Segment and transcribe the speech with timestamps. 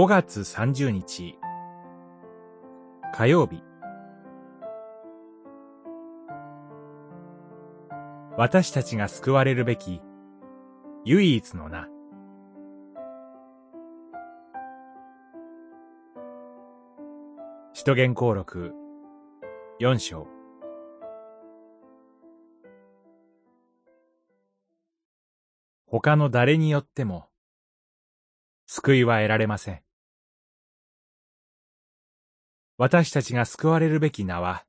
[0.00, 1.38] 5月30日。
[3.12, 3.62] 火曜日。
[8.38, 10.00] 私たちが救われるべき
[11.04, 11.86] 唯一の名。
[17.74, 18.72] 使徒言行録
[19.82, 20.26] 4章。
[25.84, 27.26] 他の誰によっても
[28.66, 29.82] 救いは得られません。
[32.82, 34.64] 私たちが救われるべき名は、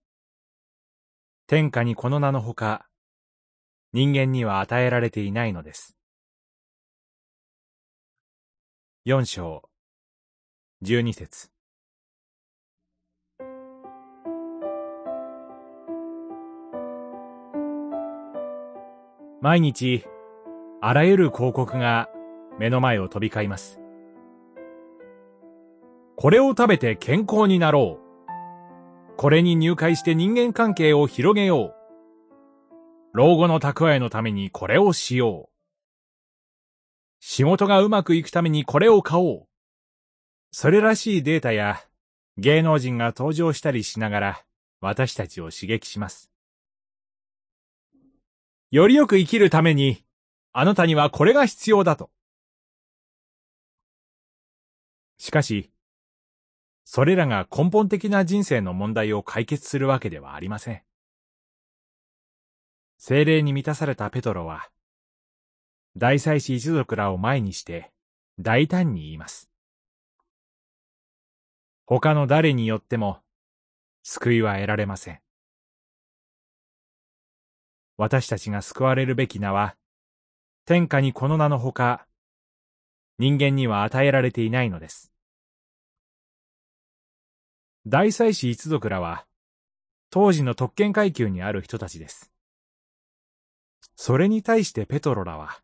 [1.47, 2.89] 天下にこの名のほか、
[3.93, 5.95] 人間には与えられていないのです。
[9.05, 9.63] 四章、
[10.81, 11.51] 十二節。
[19.39, 20.03] 毎日、
[20.81, 22.09] あらゆる広告が
[22.59, 23.79] 目の前を飛び交います。
[26.17, 28.00] これを食べて健康になろう。
[29.21, 33.13] これに入会して人間関係を広げよう。
[33.13, 35.49] 老後の蓄えのためにこれをしよう。
[37.19, 39.47] 仕事がうまくいくためにこれを買おう。
[40.51, 41.83] それらしいデータや
[42.37, 44.43] 芸能人が登場したりしながら
[44.79, 46.31] 私たちを刺激します。
[48.71, 50.03] よりよく生きるために
[50.51, 52.09] あなたにはこれが必要だと。
[55.19, 55.70] しかし、
[56.83, 60.81] それらが根本的な人生の問題を解決するわけではありません。
[62.97, 64.69] 精霊に満たされたペトロは、
[65.97, 67.91] 大祭司一族らを前にして
[68.39, 69.49] 大胆に言います。
[71.85, 73.19] 他の誰によっても
[74.03, 75.19] 救いは得られません。
[77.97, 79.75] 私たちが救われるべき名は、
[80.65, 82.07] 天下にこの名のほか、
[83.19, 85.10] 人間には与えられていないのです。
[87.87, 89.25] 大祭司一族らは、
[90.11, 92.31] 当時の特権階級にある人たちです。
[93.95, 95.61] それに対してペトロらは、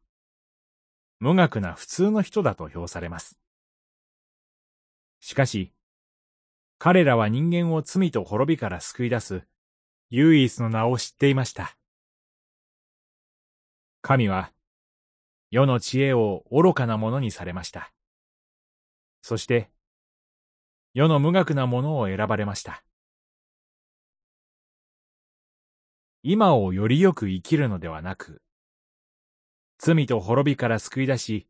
[1.20, 3.40] 無学な普通の人だと評されます。
[5.20, 5.74] しかし、
[6.80, 9.44] 彼らは人間を罪と滅びから救い出す
[10.10, 11.78] 唯一の名を知っていました。
[14.02, 14.54] 神は、
[15.52, 17.92] 世の知恵を愚かなものにされました。
[19.22, 19.70] そして、
[20.94, 22.84] 世の無学なものを選ばれました。
[26.24, 28.42] 今をよりよく生きるのではなく、
[29.78, 31.48] 罪と滅びから救い出し、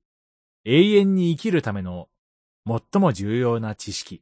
[0.66, 2.10] 永遠に生きるための
[2.68, 4.22] 最も重要な知識。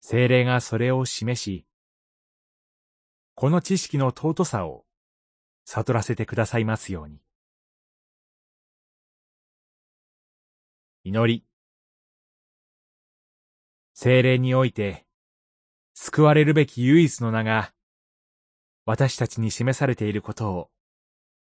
[0.00, 1.66] 精霊がそれを示し、
[3.34, 4.84] この知識の尊さを
[5.64, 7.20] 悟らせてくださいますように。
[11.04, 11.53] 祈り。
[13.94, 15.06] 精霊において、
[15.94, 17.72] 救われるべき唯一の名が、
[18.84, 20.70] 私たちに示されていることを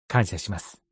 [0.09, 0.83] 感謝します。